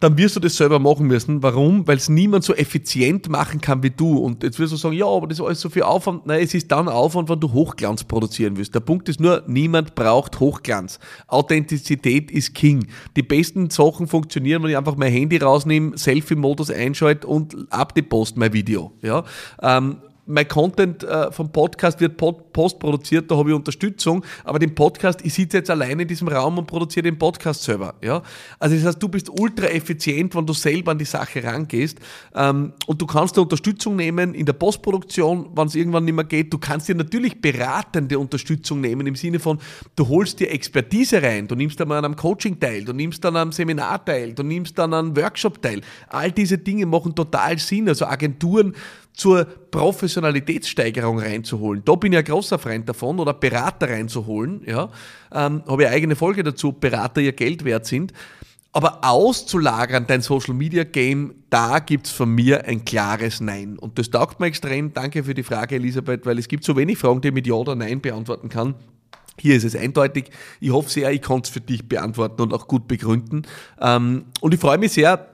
dann 0.00 0.18
wirst 0.18 0.36
du 0.36 0.40
das 0.40 0.56
selber 0.56 0.78
machen 0.78 1.06
müssen. 1.06 1.42
Warum? 1.42 1.86
Weil 1.86 1.96
es 1.96 2.08
niemand 2.08 2.44
so 2.44 2.54
effizient 2.54 3.28
machen 3.28 3.60
kann 3.60 3.82
wie 3.82 3.90
du. 3.90 4.18
Und 4.18 4.42
jetzt 4.42 4.58
wirst 4.58 4.72
du 4.72 4.76
sagen, 4.76 4.94
ja, 4.94 5.06
aber 5.06 5.26
das 5.26 5.38
ist 5.38 5.44
alles 5.44 5.60
so 5.60 5.70
viel 5.70 5.84
Aufwand. 5.84 6.26
Nein, 6.26 6.42
es 6.42 6.52
ist 6.54 6.70
dann 6.70 6.88
Aufwand, 6.88 7.28
wenn 7.28 7.40
du 7.40 7.52
Hochglanz 7.52 8.04
produzieren 8.04 8.56
willst. 8.56 8.74
Der 8.74 8.80
Punkt 8.80 9.08
ist 9.08 9.20
nur, 9.20 9.42
niemand 9.46 9.94
braucht 9.94 10.38
Hochglanz. 10.38 10.98
Authentizität 11.28 12.30
ist 12.30 12.54
King. 12.54 12.86
Die 13.16 13.22
besten 13.22 13.70
Sachen 13.70 14.06
funktionieren, 14.06 14.62
wenn 14.62 14.70
ich 14.70 14.76
einfach 14.76 14.96
mein 14.96 15.12
Handy 15.12 15.38
rausnehme, 15.38 15.96
Selfie-Modus 15.96 16.70
einschalte 16.70 17.26
und 17.26 17.56
ab 17.70 17.94
die 17.94 18.02
Post 18.02 18.36
mein 18.36 18.52
Video. 18.52 18.92
Ja? 19.02 19.24
Ähm, 19.62 19.96
mein 20.26 20.48
Content 20.48 21.04
äh, 21.04 21.30
vom 21.30 21.50
Podcast 21.50 22.00
wird 22.00 22.16
postproduziert, 22.16 23.30
da 23.30 23.36
habe 23.36 23.50
ich 23.50 23.56
Unterstützung, 23.56 24.24
aber 24.44 24.58
den 24.58 24.74
Podcast, 24.74 25.24
ich 25.24 25.34
sitze 25.34 25.58
jetzt 25.58 25.70
alleine 25.70 26.02
in 26.02 26.08
diesem 26.08 26.28
Raum 26.28 26.58
und 26.58 26.66
produziere 26.66 27.04
den 27.04 27.18
Podcast 27.18 27.62
selber. 27.62 27.94
Ja? 28.02 28.22
Also 28.58 28.74
das 28.74 28.84
heißt, 28.84 29.02
du 29.02 29.08
bist 29.08 29.30
ultra 29.30 29.66
effizient, 29.66 30.34
wenn 30.34 30.46
du 30.46 30.52
selber 30.52 30.92
an 30.92 30.98
die 30.98 31.04
Sache 31.04 31.42
rangehst 31.42 31.98
ähm, 32.34 32.72
und 32.86 33.00
du 33.00 33.06
kannst 33.06 33.36
dir 33.36 33.42
Unterstützung 33.42 33.96
nehmen 33.96 34.34
in 34.34 34.46
der 34.46 34.52
Postproduktion, 34.52 35.50
wenn 35.54 35.66
es 35.68 35.74
irgendwann 35.74 36.04
nicht 36.04 36.14
mehr 36.14 36.24
geht. 36.24 36.52
Du 36.52 36.58
kannst 36.58 36.88
dir 36.88 36.94
natürlich 36.94 37.40
beratende 37.40 38.18
Unterstützung 38.18 38.80
nehmen 38.80 39.06
im 39.06 39.14
Sinne 39.14 39.38
von, 39.38 39.58
du 39.94 40.08
holst 40.08 40.40
dir 40.40 40.50
Expertise 40.50 41.22
rein, 41.22 41.46
du 41.46 41.54
nimmst 41.54 41.78
dann 41.78 41.88
mal 41.88 41.98
an 41.98 42.04
einem 42.04 42.16
Coaching 42.16 42.58
teil, 42.58 42.84
du 42.84 42.92
nimmst 42.92 43.24
dann 43.24 43.36
an 43.36 43.42
einem 43.42 43.52
Seminar 43.52 44.04
teil, 44.04 44.32
du 44.32 44.42
nimmst 44.42 44.76
dann 44.78 44.92
an 44.92 45.06
einem 45.06 45.16
Workshop 45.16 45.62
teil. 45.62 45.80
All 46.08 46.32
diese 46.32 46.58
Dinge 46.58 46.86
machen 46.86 47.14
total 47.14 47.58
Sinn. 47.58 47.88
Also 47.88 48.06
Agenturen 48.06 48.74
zur 49.16 49.46
Professionalitätssteigerung 49.70 51.18
reinzuholen. 51.18 51.82
Da 51.84 51.94
bin 51.94 52.12
ich 52.12 52.18
ein 52.18 52.24
großer 52.24 52.58
Freund 52.58 52.88
davon, 52.88 53.18
oder 53.18 53.32
Berater 53.32 53.88
reinzuholen. 53.88 54.60
Ja. 54.66 54.90
Ähm, 55.32 55.62
Habe 55.66 55.84
ich 55.84 55.88
eigene 55.88 56.14
Folge 56.14 56.44
dazu, 56.44 56.72
Berater 56.72 57.22
ihr 57.22 57.32
Geld 57.32 57.64
wert 57.64 57.86
sind. 57.86 58.12
Aber 58.72 58.98
auszulagern, 59.02 60.06
dein 60.06 60.20
Social 60.20 60.52
Media 60.52 60.84
Game, 60.84 61.34
da 61.48 61.78
gibt 61.78 62.08
es 62.08 62.12
von 62.12 62.28
mir 62.28 62.66
ein 62.66 62.84
klares 62.84 63.40
Nein. 63.40 63.78
Und 63.78 63.98
das 63.98 64.10
taugt 64.10 64.38
mir 64.38 64.46
extrem. 64.46 64.92
Danke 64.92 65.24
für 65.24 65.32
die 65.32 65.42
Frage, 65.42 65.76
Elisabeth, 65.76 66.26
weil 66.26 66.38
es 66.38 66.46
gibt 66.46 66.62
so 66.62 66.76
wenig 66.76 66.98
Fragen, 66.98 67.22
die 67.22 67.28
ich 67.28 67.34
mit 67.34 67.46
Ja 67.46 67.54
oder 67.54 67.74
Nein 67.74 68.02
beantworten 68.02 68.50
kann. 68.50 68.74
Hier 69.40 69.56
ist 69.56 69.64
es 69.64 69.74
eindeutig. 69.74 70.30
Ich 70.60 70.72
hoffe 70.72 70.90
sehr, 70.90 71.10
ich 71.10 71.22
konnte 71.22 71.46
es 71.46 71.52
für 71.54 71.62
dich 71.62 71.88
beantworten 71.88 72.42
und 72.42 72.52
auch 72.52 72.68
gut 72.68 72.86
begründen. 72.86 73.42
Ähm, 73.80 74.26
und 74.42 74.52
ich 74.52 74.60
freue 74.60 74.76
mich 74.76 74.92
sehr, 74.92 75.26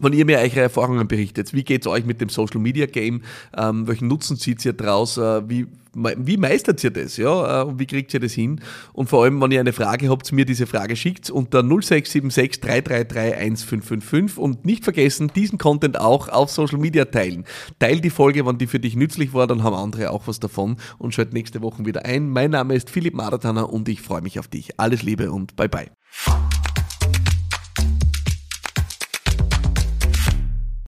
wenn 0.00 0.12
ihr 0.12 0.24
mir 0.24 0.38
eure 0.38 0.60
Erfahrungen 0.60 1.06
berichtet, 1.06 1.52
wie 1.52 1.64
geht 1.64 1.82
es 1.82 1.86
euch 1.86 2.04
mit 2.04 2.20
dem 2.20 2.28
Social 2.28 2.60
Media 2.60 2.86
Game? 2.86 3.22
Ähm, 3.56 3.86
welchen 3.86 4.08
Nutzen 4.08 4.36
zieht 4.36 4.64
ihr 4.64 4.72
daraus? 4.72 5.16
Äh, 5.18 5.48
wie, 5.48 5.66
wie 5.94 6.36
meistert 6.36 6.82
ihr 6.82 6.90
das? 6.90 7.16
Ja? 7.16 7.62
Äh, 7.62 7.64
und 7.64 7.78
wie 7.78 7.86
kriegt 7.86 8.14
ihr 8.14 8.20
das 8.20 8.32
hin? 8.32 8.60
Und 8.92 9.08
vor 9.08 9.24
allem, 9.24 9.40
wenn 9.40 9.50
ihr 9.50 9.60
eine 9.60 9.72
Frage 9.72 10.08
habt, 10.08 10.32
mir 10.32 10.44
diese 10.44 10.66
Frage 10.66 10.96
schickt 10.96 11.30
unter 11.30 11.62
0676 11.62 12.60
333 12.60 13.36
1555 13.36 14.38
und 14.38 14.64
nicht 14.64 14.84
vergessen, 14.84 15.30
diesen 15.34 15.58
Content 15.58 16.00
auch 16.00 16.28
auf 16.28 16.50
Social 16.50 16.78
Media 16.78 17.04
teilen. 17.04 17.44
Teil 17.78 18.00
die 18.00 18.10
Folge, 18.10 18.46
wenn 18.46 18.58
die 18.58 18.66
für 18.66 18.80
dich 18.80 18.96
nützlich 18.96 19.34
war, 19.34 19.46
dann 19.46 19.62
haben 19.62 19.74
andere 19.74 20.10
auch 20.10 20.26
was 20.26 20.40
davon 20.40 20.76
und 20.98 21.14
schalt 21.14 21.32
nächste 21.32 21.62
Woche 21.62 21.84
wieder 21.84 22.04
ein. 22.04 22.30
Mein 22.30 22.52
Name 22.52 22.74
ist 22.74 22.90
Philipp 22.90 23.14
Maratana 23.14 23.62
und 23.62 23.88
ich 23.88 24.00
freue 24.00 24.22
mich 24.22 24.38
auf 24.38 24.48
dich. 24.48 24.78
Alles 24.78 25.02
Liebe 25.02 25.30
und 25.30 25.56
bye 25.56 25.68
bye. 25.68 25.90